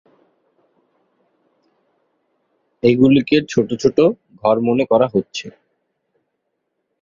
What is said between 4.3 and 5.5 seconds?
ঘর মনে করা হচ্ছে।